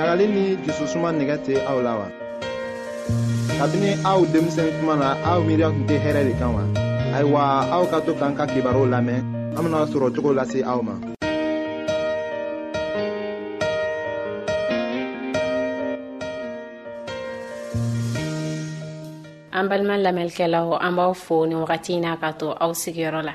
[0.00, 2.08] ɲagali ni jususuma nɛgɛ tɛ aw la wa
[3.58, 6.62] kabini aw denmisɛn kuma na aw miiriya tun tɛ hɛrɛ de kan wa
[7.16, 7.42] ayiwa
[7.76, 9.20] aw ka to k'an ka kibaruw lamɛn
[9.56, 10.94] an bena sɔrɔ cogo lase aw ma
[19.58, 23.34] an balima lamɛnlikɛlaw an b'aw fo nin wagati n'a ka to aw sigiyɔrɔ la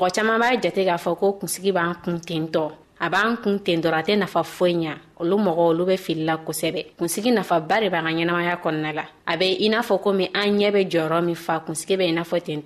[0.00, 3.58] mɔgɔ caman b'a jate k'a fɔ ko kunsigi b'an kun ten tɔ a b'an kun
[3.62, 7.80] ten dɔrɔ a tɛ nafa foyi ɲa olu mɔgɔ olu be filila kosɛbɛ kunsigi nafaba
[7.80, 10.84] de b'an ka ɲɛnamaya kɔnɔna la a be i n'a fɔ komi an ɲɛ be
[10.88, 12.62] jɔyɔrɔ min fa kunsigi be i n'a fɔ ten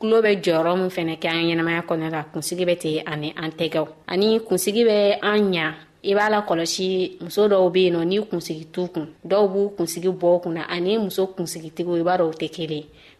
[0.00, 3.50] kulo be jɔyɔrɔ min fɛnɛ kɛ an ɲɛnamaya kɔnɔna la kunsigi be ten ani an
[3.52, 5.72] tɛgɛw ani kunsigi be an ɲa
[6.04, 9.70] i b'a la kɔlɔsi muso dɔw be yen nɔ n'i kunsigi t'u kun dɔw b'u
[9.76, 12.84] kunsigi bɔ kunna ani muso kunsigitigiw i b'a dɔ u tɛ kelen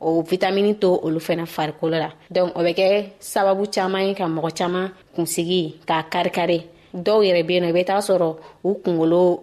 [0.00, 4.24] o vitamini to olu fɛnɛ farikolo la donc o bɛ kɛ sababu caaman ye ka
[4.26, 9.42] mɔgɔ caaman kunsigi k'a karikari dɔw yɛrɛ be nɔ i be taga sɔrɔ u kungolo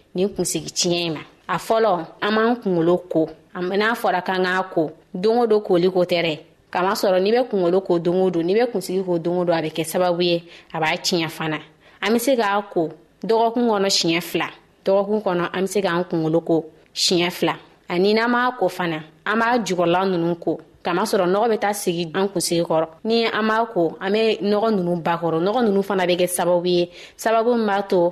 [0.15, 1.91] nin kunsigi tiɲɛ in ma a fɔlɔ
[2.21, 6.19] an b'an kungolo ko n'a fɔra kan k'a ko don o don koli ko tɛ
[6.25, 6.33] dɛ
[6.73, 9.53] kamasɔrɔ n'i bɛ kungolo ko don o don n'i bɛ kunsigi ko don o don
[9.57, 10.43] a bɛ kɛ sababu ye
[10.73, 11.59] a b'a tiɲɛ fana
[12.01, 12.89] an be se k'a ko
[13.25, 14.49] dɔgɔkun kɔnɔ siɲɛ fila
[14.85, 17.55] dɔgɔkun kɔnɔ an be se k'an kungolo ko siɲɛ fila
[17.89, 22.11] ani n'an b'a ko fana an b'a jugɔrɔla nunu ko kamasɔrɔ nɔgɔ bɛ taa sigi
[22.13, 26.03] an kunsigi kɔrɔ ni an b'a ko an be nɔgɔ nunu bakɔrɔ nɔgɔ nunu fana
[26.05, 28.11] bɛ kɛ sababu ye sababu min b'a to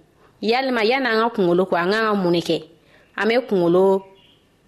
[0.41, 2.57] yalima yan'an ka kungolo ko an ka ka mun ne kɛ
[3.15, 3.83] an be kungolo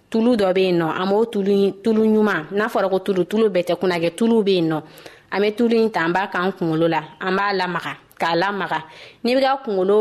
[0.10, 3.46] tulu dɔ be yen nɔ an b'o tulu tulu ɲuman n'a fɔra ko tulu tulu
[3.54, 4.78] bɛɛ tɛ kunnagɛ tulu be yen nɔ
[5.34, 8.80] an be tulu ɲi ta an b'a k'an kungolo la an b'a lamaga k'a lamaga
[9.24, 9.98] n'i be ka kungolo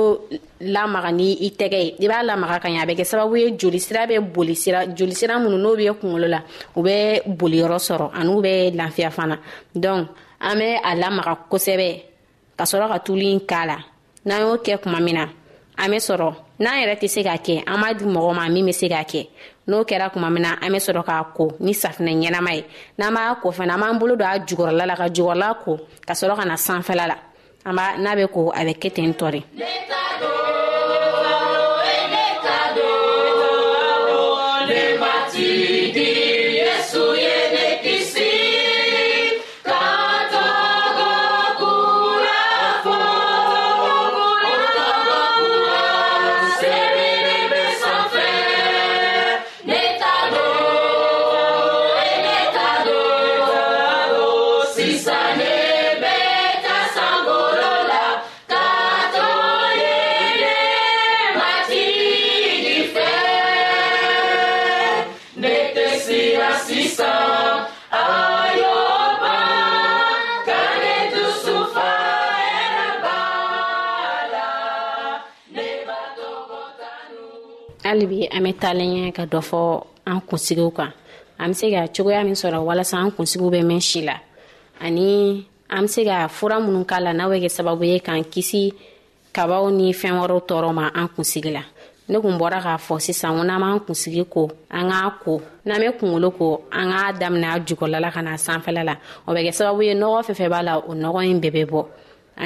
[0.61, 3.51] lamaga ni i tɛgɛ ye i b'a lamaga ka ɲa a bɛ kɛ sababu ye
[3.57, 6.41] jolisira bɛ boli sira jolisira minnu n'o be kungolo la
[6.77, 9.39] u bɛ boliyɔrɔ sɔrɔ an'u bɛ lafiya fana
[9.75, 10.09] donc
[10.41, 11.91] an bɛ a lamaga kosɛbɛ
[12.59, 13.77] ka sɔrɔ ka tulu ɲi k'a la
[14.27, 15.27] n'an y'o kɛ kuma min na
[15.79, 16.29] an be sɔrɔ
[16.61, 19.03] n'an yɛrɛ tɛ se ka kɛ an b'a di mɔgɔ ma min be se ka
[19.05, 19.29] kɛ
[19.69, 22.65] n'o kɛra kuma min na an be sɔrɔ k'a ko ni safinɛ ɲɛnama ye
[22.99, 26.13] n'an b'a ko fana an b'an bolo don a jugɔrɔla la ka jugɔrɔla ko ka
[26.15, 27.17] sɔrɔ ka na sanfɛla la
[27.65, 29.45] an b'a n'a be ko a be kɛ ten tɔ de
[66.67, 69.39] sisan ayoba
[70.47, 71.91] kale dusufa
[72.47, 73.19] yɛrɛba
[74.35, 74.49] la
[75.55, 77.21] ne ba tɔgɔtanu.
[77.85, 79.61] hali bi an bɛ taalen ɲɛ ka dɔ fɔ
[80.11, 80.93] an kunsigiw kan
[81.43, 84.17] an be se ka cogoya min sɔrɔ walasa an kunsigiw bɛ mɛn si la
[84.81, 85.11] ani
[85.77, 88.73] an be se ka fura minnu k'a la n'a bɛ kɛ sababu ye k'an kisi
[89.33, 91.63] kabaw ni fɛɛn wɔrɔw tɔɔrɔ ma an kunsigi la
[92.13, 94.43] ne kun bɔra k'a fɔ sisan ko n'an m'an kunsigi ko
[94.79, 95.35] an k'a ko
[95.67, 96.47] n'an bɛ kunkolo ko
[96.81, 98.95] an k'a daminɛ a jukɔrɔla ka na sanfɛla la
[99.27, 101.63] o bɛ kɛ sababu ye nɔgɔ fɛn fɛn b'a la o nɔgɔ in bɛɛ bɛ
[101.73, 101.81] bɔ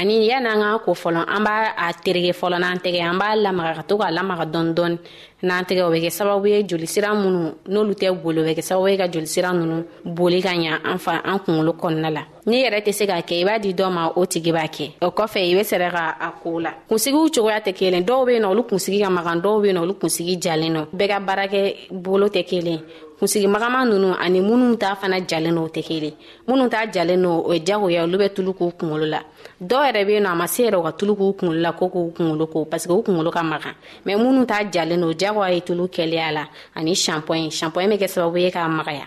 [0.01, 3.73] ani yan'an k'an ko fɔlɔ an b'a a tereke fɔlɔ n'an tɛgɛ an b'a lamaga
[3.77, 4.99] ka to k'a lamaga dɔɔni dɔɔni
[5.43, 8.63] n'an tɛgɛ o bɛ kɛ sababu ye jolisira minnu n'olu tɛ boli o bɛ kɛ
[8.63, 12.65] sababu ye ka jolisira ninnu boli ka ɲa an fa an kunkolo kɔnɔna la n'i
[12.65, 15.11] yɛrɛ tɛ se k'a kɛ i b'a di dɔ ma o tigi b'a kɛ o
[15.11, 18.49] kɔfɛ i be sɛrɛ ka a koo la kunsigiw cogoya tɛ kelen dɔw be na
[18.49, 22.29] olu kunsigi ka magan dɔw be na olu kunsigi jalen nɔ bɛɛ ka baarakɛ bolo
[22.29, 22.81] tɛ kelen
[23.21, 26.13] kunsigi magama nunu ani minnu t'a fana jalen no o tɛ kelen
[26.49, 29.21] minnu t'a jalen no o ye jagoya olu bɛ tulu k'u kungolo la
[29.61, 31.89] dɔw yɛrɛ be nɔ a ma se yɛrɛ u ka tulu k'u kungolo la ko
[31.89, 33.73] k'u kungolo ko parsike u kungolo ka magan
[34.07, 36.45] mɛn minnu t'a jalen no jagoya ye tulu kɛlɛya la
[36.79, 39.07] ani shampoing shampoing bɛ kɛ sababu ye k'a magaya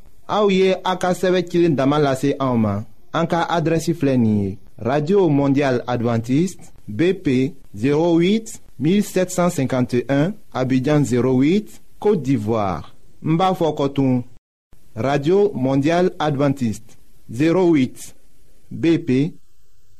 [0.33, 1.77] Aouye Aka a ka sɛbɛ
[4.89, 13.37] radio mondial adventiste bp 08 1751 abidjan 08 côte d'ivoire n
[14.95, 16.97] radio Mondiale adventiste
[17.29, 18.15] 08
[18.71, 19.35] bp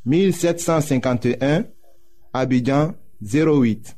[0.05, 1.63] 1751
[2.33, 3.97] abidjan 08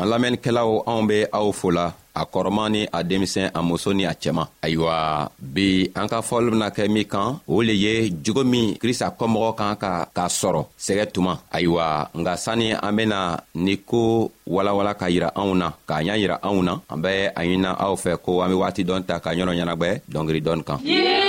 [0.00, 1.84] an lamɛnnikɛlaw anw be aw fola
[2.20, 6.50] a kɔrɔman ni a denmisɛn a muso ni a cɛma ayiwa bi an ka fɔli
[6.50, 10.64] bena kɛ min kan o le ye jogo min krista kɔmɔgɔ kan ka k'a sɔrɔ
[10.84, 16.00] sɛgɛ tuma ayiwa nga sanni an bena ni ko walawala ka yira anw na k'a
[16.02, 19.04] ɲa yira anw na an bɛ a ɲinina aw fɛ ko an be waati dɔn
[19.06, 21.19] ta ka ɲɔnɔ ɲɛnagwɛ dɔngeri dɔɔni kan yeah!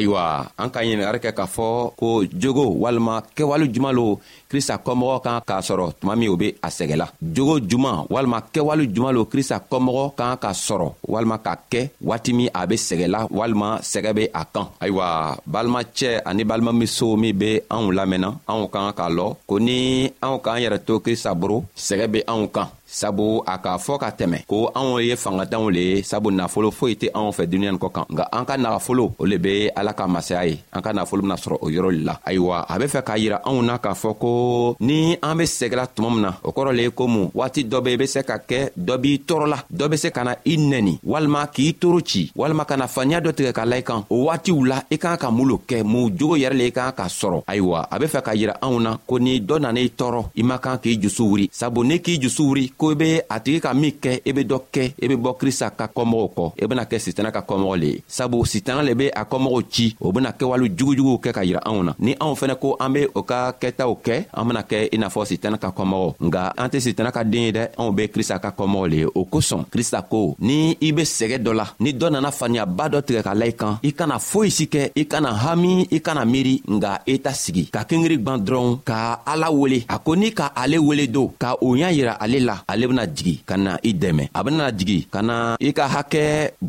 [0.00, 0.24] ayiwa
[0.60, 1.66] an ka ɲiningari kɛ k'a fɔ
[2.00, 2.08] ko
[2.40, 4.04] jogo walima kɛwale juman lo
[4.50, 8.84] krista kɔmɔgɔ kan k'a sɔrɔ tuma min o be a sɛgɛla jogo juman walima kɛwale
[8.94, 13.20] juman lo krista kɔmɔgɔ kan ka sɔrɔ walima ka kɛ waati min a be sɛgɛla
[13.38, 15.06] walima sɛgɛ be a kan ayiwa
[15.54, 19.78] balimacɛ ani balimamuso min be anw lamɛnna anw kan k'a lɔ ko ni
[20.26, 24.08] anw k'an yɛrɛ to krista boro sɛgɛ be anw kan sabu a k'a fɔ ka
[24.18, 27.78] tɛmɛ ko anw ye fangatanw le ye sabu nafolo foyi tɛ anw fɛ duniɲa nin
[27.78, 30.90] kɔ kan nga an ka nagafolo o le be ala ka masaya ye an ka
[30.92, 33.78] nafolo bena sɔrɔ o yɔrɔ le la ayiwa a be fɛ k'a yira anw na
[33.78, 37.30] k'a fɔ ko ni an be sɛgɛla tuma min na o kɔrɔ le ye komu
[37.34, 40.34] waati dɔ be be se ka kɛ dɔ b'i tɔɔrɔla dɔ be se ka na
[40.44, 43.82] i nɛni walima k'i toro ci walima ka na faniya dɔ tigɛ ka la i
[43.82, 46.70] kan o waatiw la i k'an ka mun lo kɛ mun jogo yɛrɛ le i
[46.72, 49.90] k'an ka sɔrɔ ayiwa a be fɛ k'a yira anw na ko ni dɔ nan'i
[49.96, 53.10] tɔɔrɔ i man kan k'i jusu wuri sabu ni k'i jusu wuri ko i be
[53.28, 55.68] a tigi ka min kɛ i e be dɔ kɛ i e be bɔ krista
[55.78, 58.94] ka kɔmɔgɔw kɔ i e bena kɛ sitana ka kɔmɔgɔ le ye sabu sitana le
[58.94, 62.32] be a kɔmɔgɔw ci o bena kɛwale jugujuguw kɛ ka yira anw na ni anw
[62.34, 65.58] fɛnɛ ko an be o ka kɛtaw kɛ an bena kɛ i n'a fɔ sitana
[65.60, 68.88] ka kɔmɔgɔ nga an tɛ sitana ka den ye dɛ anw be krista ka kɔmɔgɔ
[68.90, 72.30] le ye o kosɔn krista ko ni i be sɛgɛ dɔ la ni dɔ nana
[72.30, 75.86] faniyaba dɔ tigɛ ka la i kan i kana foyi si kɛ i kana hami
[75.92, 79.98] i kana miiri nga i ta sigi ka kengiri gwan dɔrɔn ka ala wele a
[79.98, 83.34] ko ni ka ale wele don ka o y'a yira ale la ale bena jigi
[83.48, 86.22] ka na i dɛmɛ a benana jigi ka na i ka hakɛ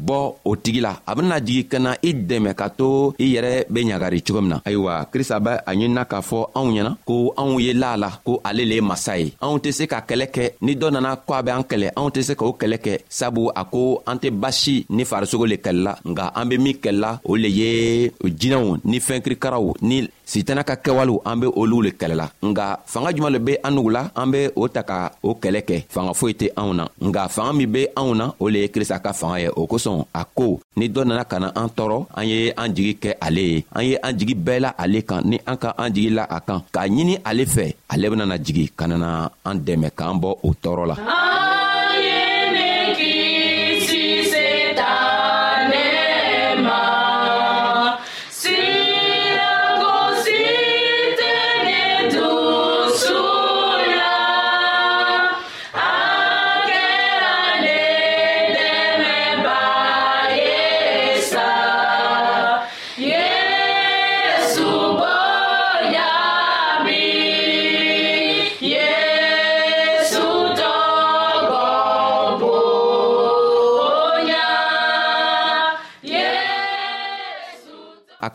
[0.07, 0.17] bɔ
[0.49, 2.89] o tigi la a benana jigi ka na i dɛmɛ ka to
[3.19, 6.67] i yɛrɛ be ɲagari cogo min na ayiwa krista be a ɲinina k'a fɔ anw
[6.75, 9.83] ɲɛna ko anw ye la la ko ale le ye masa ye anw tɛ se
[9.91, 12.49] ka kɛlɛ kɛ ni dɔ nana ko a be an kɛlɛ anw tɛ se k'o
[12.61, 16.57] kɛlɛ kɛ sabu a ko an tɛ basi ni farisogo le kɛlɛla nga an be
[16.57, 21.77] min kɛlɛla o le ye jinɛw ni fɛnkirikaraw ni sitana ka kɛwalew an be olu
[21.85, 24.97] le kɛlɛla nga fanga juman le be an nugu la an be o ta ka
[25.27, 28.45] o kɛlɛ kɛ fanga foyi tɛ anw na nga fanga min be anw na o
[28.53, 31.47] le ye krista ka fanga ye o kosɔn a ko ni dɔ nana ka na
[31.61, 34.69] an tɔɔrɔ an ye an jigi kɛ ale ye an ye an jigi bɛɛ la
[34.83, 38.05] ale kan ni an ka an jigi la a kan k'a ɲini ale fɛ ale
[38.13, 39.09] benana jigi ka nana
[39.49, 41.70] an dɛmɛ k'an bɔ o tɔɔrɔ la ah!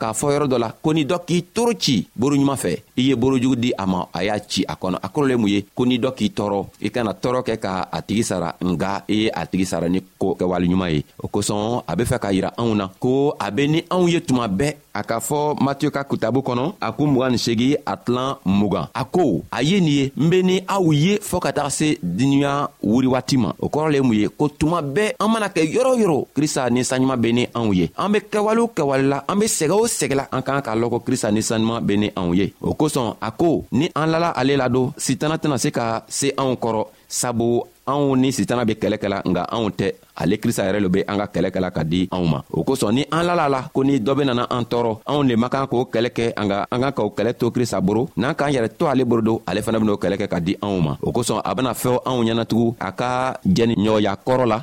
[0.00, 3.14] k'a fɔ yɔrɔ dɔ la ko ni dɔ k'i toro ci boroɲuman fɛ i ye
[3.16, 5.85] borojugu di a ma a y'a ci a kɔnɔ a kɔrɔ le mun ye ko
[5.87, 9.26] ni dɔ k'i tɔɔrɔ i kana tɔɔrɔ kɛ ka a tigi sara nga i ye
[9.32, 12.74] a tigi sara ni ko kɛwaleɲuman ye o kosɔn a be fɛ k'a yira anw
[12.76, 16.40] na ko a be ni anw ye tuma bɛɛ a k'a fɔ matiyu ka kitabu
[16.46, 20.12] kɔnɔ a ko mugan ni segi a tilan mugan a ko a ye nin ye
[20.16, 23.88] n be ni aw ye fɔɔ ka taga se diniɲa wuri waati ma o kɔrɔ
[23.92, 27.46] le mun ye ko tuma bɛɛ an mana kɛ yɔrɔ yɔrɔ krista ninsanɲuman be ni
[27.54, 30.62] anw ye an be kɛwale o kɛwale la an be sɛgɛ o sɛgɛla an k'an
[30.62, 34.06] k'a lɔn ko krista ninsanɲuman be ni anw ye o kosɔn a ko ni an
[34.11, 38.74] lala ale ladon sitana tɛna se ka se anw kɔrɔ sabu anw ni sitana be
[38.74, 41.83] kɛlɛ kɛla nga anw tɛ ale krista yɛrɛ lo be an ka kɛlɛ kɛla ka
[41.85, 44.92] di anw ma o kosɔn ni an lala la ko ni dɔ benana an tɔɔrɔ
[45.07, 47.81] anw le man kan k'o kɛlɛ kɛ an ka an kan k'o kɛlɛ to krista
[47.81, 50.57] boro n'an k'an yɛrɛ to ale boro don ale fɛnɛ ben'o kɛlɛ kɛ ka di
[50.62, 54.59] anw ma o kosɔn a bena fɛw anw ɲɛnatugun a ka jɛni ɲɔgɔnya kɔrɔ la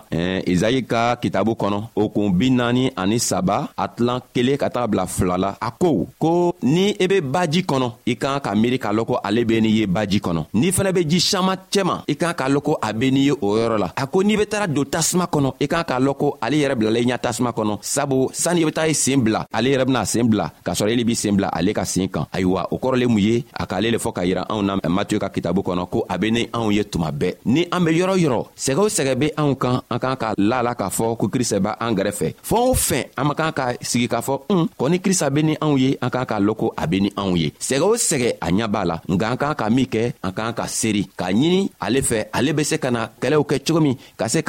[0.47, 4.87] izayi ka kitabu kɔnɔ o kun bi naani ani saba a tilan kelen ka taga
[4.87, 8.53] bila fila la a ko ko ni i e be baji kɔnɔ i kan ka
[8.55, 11.57] miiri k'a lɔn ko ale be n'i ye baji kɔnɔ n'i fɛnɛ be ji saman
[11.71, 14.23] cɛma i kan k'a lɔn ko a be n'i ye o yɔrɔ la a ko
[14.23, 17.17] n'i be taga don tasuma kɔnɔ E kan ka loko, ale yereb la le yina
[17.17, 21.73] tasma konon Sabou, san yobitay e simbla Ale yereb la simbla, kachore libi simbla Ale
[21.75, 25.19] ka sinkan, aywa, okor le mouye Akale le fok ayira, an ou nan eh, matyo
[25.19, 29.15] ka kitabou konon Ko abene an ouye touma be Ni ame yoro yoro, segou sege
[29.19, 32.33] be an oukan An kan ka lala ka fo, kou kris e ba Angare fe,
[32.43, 36.13] fon ou fe, ame kan ka Sigi ka fo, koni kris abene an ouye An
[36.13, 40.13] kan ka loko abene an ouye Segou sege, anya bala, nga an kan ka Mike,
[40.23, 44.41] an kan ka seri, kan nini Ale fe, ale bese kana, kele ouke Choumi, kase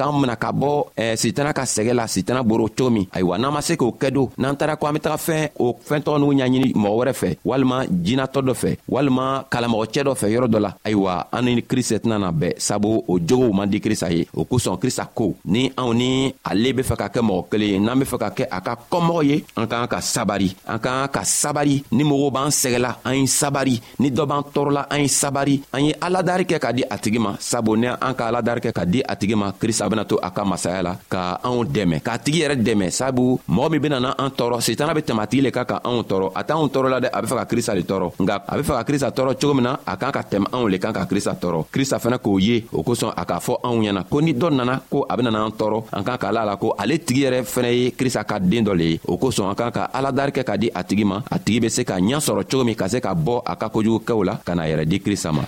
[0.96, 4.30] Eh, si tena ka sege la, si tena boro chomi aywa nan masek ou kedo,
[4.38, 8.26] nan tera kwa mitra fen, ou fen ton ou nyanjini mou were fe, walman jina
[8.28, 11.90] to do fe walman kalama ou chedo fe, yor do la aywa, ane ni kris
[11.96, 15.06] et nanan be sabo ou jo ou mandi kris a ye, ou kouson kris a
[15.06, 16.10] kou, ni an ou ni
[16.46, 20.94] alebe fe kake mou, kele nanme fe kake akakom mou ye, anka anka sabari anka
[21.08, 24.86] anka sabari, ni mou ou ban sege la an sabari, ni do ban toro la
[24.94, 29.82] an sabari, anye aladari keka di atigima, sabo ni anka aladari keka di atigima, kris
[29.82, 30.20] abonato
[30.82, 34.30] misaliya la ka anw dɛmɛ k'a tigi yɛrɛ dɛmɛ sabu mɔgɔ min bena na an
[34.30, 37.00] tɔɔrɔ setana be tɛmɛ a tigi le ka ka anw tɔɔrɔ a t'anw tɔɔrɔ la
[37.00, 39.32] dɛ a be fɛ ka krista le tɔɔrɔ nka a be fɛ ka krista tɔɔrɔ
[39.40, 42.18] cogo min na a kan ka tɛmɛ anw le kan ka krista tɔɔrɔ krista fɛnɛ
[42.18, 45.16] k'o ye o kosɔn a k'a fɔ anw ɲɛna ko ni dɔ nana ko a
[45.16, 48.24] bena n'an tɔɔrɔ an kan ka la la ko ale tigi yɛrɛ fɛnɛ ye krista
[48.26, 50.82] ka den dɔ le ye o kosɔn an kan ka aladari kɛ ka di a
[50.82, 53.42] tigi ma a tigi be se ka ɲa sɔrɔ cogo min ka se ka bɔ
[53.46, 55.44] a ka kojugukɛw la ka na yɛrɛ di krista ma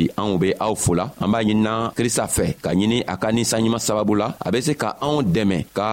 [0.00, 3.28] Sebi bi anw be aw fola an b'a ɲinina krista fɛ ka ɲini a ka
[3.36, 5.86] ninsanɲuman sababu la a be se ka anw dɛmɛ ka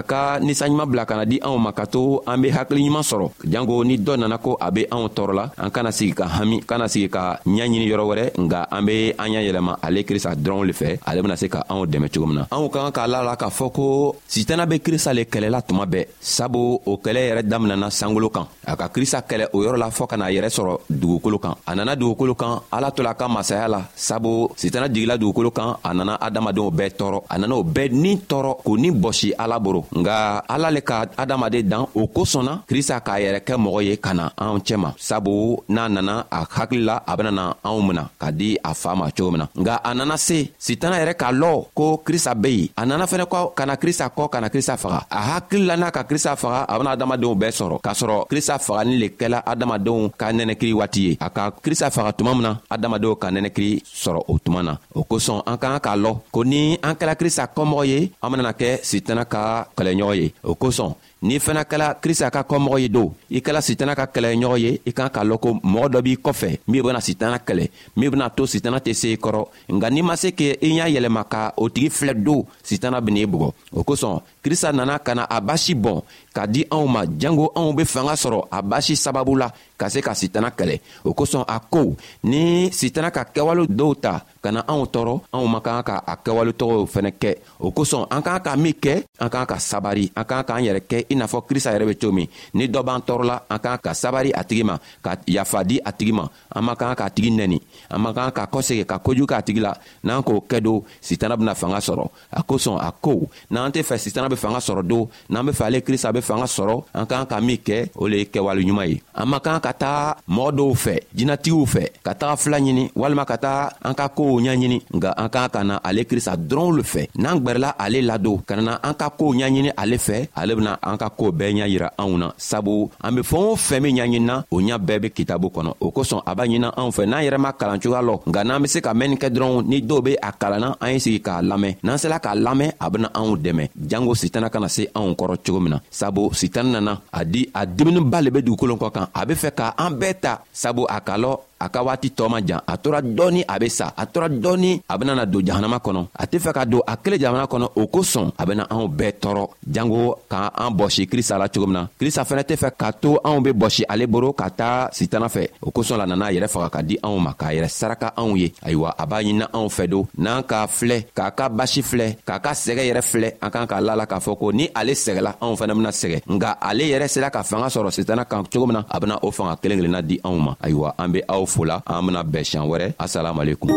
[0.00, 3.24] a ka ninsanɲuman bila ka na di anw ma ka to an be hakiliɲuman sɔrɔ
[3.52, 6.86] janko ni dɔ nana ko a be anw tɔɔrɔla an kana sigi ka hami kana
[6.92, 10.72] sigi ka ɲaɲini yɔrɔ wɛrɛ nga an be an ɲa yɛlɛma ale krista dɔrɔnw le
[10.80, 13.20] fɛ ale bena se ka anw dɛmɛ cogo min na anw ka kan k'a la
[13.22, 13.84] la k'a fɔ ko
[14.28, 18.76] sitana be krista le kɛlɛla tuma bɛɛ sabu o kɛlɛ yɛrɛ daminɛna sankolo kan a
[18.76, 21.96] ka krista kɛlɛ o yɔrɔ la fɔɔ ka n'a yɛrɛ sɔrɔ dugukolo kan a nana
[21.96, 25.94] dugukolo kan ala to la ka masaya saya la sabu sitana jigila dugukolo kan a
[25.94, 29.84] nana adamadenw bɛɛ tɔɔrɔ a nana o bɛɛ ni tɔɔrɔ k'o ni bɔsi ala boro
[29.94, 34.12] nga ala le ka adamaden dan o kosɔnna krista k'a yɛrɛ kɛ mɔgɔ ye ka
[34.14, 38.58] na anw cɛma sabu n'a nana a hakili la a benana anw mina ka di
[38.64, 42.02] a faa ma cogo min na nga a nana se sitana yɛrɛ k'a lɔ ko
[42.04, 45.06] krista be yen a nana fɛnɛ kɔ ka na krista kɔ ka na krista faga
[45.10, 48.58] a hakili la n'a ka krista faga a bena adamadenw bɛɛ sɔrɔ k'a sɔrɔ krista
[48.58, 52.56] fagani le kɛla adamadenw ka nɛnɛkiri waati ye a ka krista faga tuma min na
[52.70, 56.42] adamadenw ka nɛnɛ mɛtiri sɔrɔ o tuma na o kosɔn an k'an k'a lɔ ko
[56.44, 60.94] ni an kɛla krista kɔmɔgɔ ye an benana kɛ sitana ka kɛlɛɲɔgɔn ye o kosɔn
[61.22, 64.90] n'i fana kɛla krista ka kɔmɔgɔ ye don i kɛla sitana ka kɛlɛɲɔgɔn ye i
[64.92, 68.46] kan k'a lɔn ko mɔgɔ dɔ b'i kɔfɛ min bena sitana kɛlɛ min bena to
[68.46, 71.68] sitana tɛ se i kɔrɔ nka n'i ma se k' i y'a yɛlɛma ka o
[71.68, 76.02] tigi filɛ don sitana benii bugɔ o kosɔn krista nana ka na a basi bɔn
[76.36, 79.48] ka di anw ma jango anw be fanga sɔrɔ a basi sababu la
[79.80, 80.76] ka se ka sitana kɛlɛ
[81.08, 81.82] o kosɔn a ko
[82.30, 82.42] ni
[82.78, 87.10] sitana ka kɛwale dɔw ta kana anw tɔɔrɔ anw man kan ka a kɛwalew fɛnɛ
[87.22, 87.30] kɛ
[87.62, 90.80] o kosɔn an k'an ka min kɛ an k'an ka sabari an k'an k'an yɛrɛ
[90.90, 93.78] kɛ i n'a fɔ krista yɛrɛ be cogo min ni dɔ b'an tɔɔrɔla an k'an
[93.84, 96.26] ka sabari a tigi ma ka yafa di a tigi ma
[96.56, 97.58] an man kan k'a tigi nɛni
[97.90, 99.72] an man kan ka kɔsegi ka kojugu k'a tigi la
[100.04, 103.12] n'an k'o kɛ don sitana bena fanga sɔrɔ a kosɔn a ko
[103.50, 106.46] n'an tɛ fɛ sitana be fanga sɔrɔ don n'an be fɛ ale krista be fanga
[106.46, 109.72] sɔrɔ an k'an ka min kɛ o le ye kɛwaleɲuman ye an man kan ka
[109.72, 114.08] taga mɔgɔ dɔw fɛ jinatigiw fɛ ka taga fila ɲini walima ka taga an ka
[114.08, 117.74] koow kow ɲaɲini nga an k'an ka na ale krista dɔrɔnw le fɛ n'an gwɛrɛla
[117.78, 121.28] ale lado ka nana an ka koow ɲaɲini ale fɛ ale bena an ka koo
[121.32, 124.76] bɛɛ ɲa yira anw na sabu an be fɛɛn o fɛn min ɲaɲinina o ɲa
[124.80, 127.80] bɛɛ be kitabu kɔnɔ o kosɔn a b'a ɲina anw fɛ n'an yɛrɛ ma kalan
[127.80, 130.76] cogoya lɔ nga n'an be se ka mɛnni kɛ dɔrɔn ni dɔw be a kalanna
[130.80, 134.48] an ye sigi k'a lamɛn n'an sela k'a lamɛn a bena anw dɛmɛ jango sitana
[134.50, 138.30] kana se anw kɔrɔ cogo min na sabu sitani nana a di a diminiba le
[138.30, 141.32] be dugukolon kɔ kan a be fɛ ka an bɛɛ ta sabu a ka lɔ
[141.62, 144.82] a ka waati tɔɔ ma jan a tora dɔɔni a be sa a tora dɔɔni
[144.90, 147.86] a benana don jahanama kɔnɔ a tɛ fɛ ka don a kelen jamana kɔnɔ o
[147.86, 151.86] kosɔn a bena anw bɛɛ tɔɔrɔ jango ka an bɔsi krista la cogo min na
[152.00, 155.46] krista fɛnɛ tɛ fɛ k'a to anw be bɔsi ale boro ka taa sitana fɛ
[155.62, 158.36] o kosɔn la nana a yɛrɛ faga ka di anw ma k'a yɛrɛ saraka anw
[158.38, 162.16] ye ayiwa a b'a ɲinina anw fɛ don n'an k'a filɛ k'a ka basi filɛ
[162.26, 164.92] k'a ka sɛgɛ yɛrɛ filɛ an kan k'a la la k'a fɔ ko ni ale
[164.94, 168.66] sɛgɛla anw fɛnɛ bena sɛgɛ nga ale yɛrɛ sera ka fanga sɔrɔ sitana kan cogo
[168.66, 171.44] min na a bena o fanga kelen kelenna di anw ma ayiwa an be aw
[171.54, 173.68] fola an bena bɛn siɲan wɛrɛ asalamualekum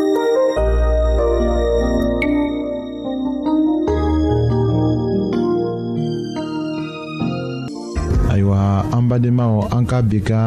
[8.31, 8.59] ayiwa
[8.95, 10.39] an badenmaw an ka bi ka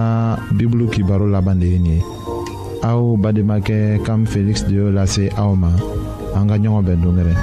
[0.57, 1.99] bibulu kibaro laban de ye nin ye
[2.89, 5.71] aw bademakɛ kam feliksi de y'o lase aw ma
[6.37, 7.35] an ka ɲɔgɔn bɛn dongɛrɛ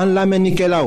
[0.00, 0.86] an lamɛnnikɛlaw